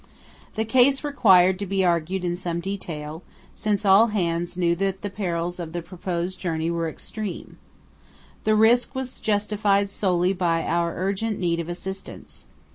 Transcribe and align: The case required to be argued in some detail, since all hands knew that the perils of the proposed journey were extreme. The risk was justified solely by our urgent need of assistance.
The 0.55 0.65
case 0.65 1.03
required 1.03 1.59
to 1.59 1.67
be 1.67 1.85
argued 1.85 2.25
in 2.25 2.35
some 2.35 2.59
detail, 2.59 3.21
since 3.53 3.85
all 3.85 4.07
hands 4.07 4.57
knew 4.57 4.73
that 4.77 5.03
the 5.03 5.11
perils 5.11 5.59
of 5.59 5.73
the 5.73 5.83
proposed 5.83 6.39
journey 6.39 6.71
were 6.71 6.89
extreme. 6.89 7.59
The 8.43 8.55
risk 8.55 8.95
was 8.95 9.19
justified 9.19 9.91
solely 9.91 10.33
by 10.33 10.63
our 10.63 10.95
urgent 10.97 11.37
need 11.37 11.59
of 11.59 11.69
assistance. 11.69 12.47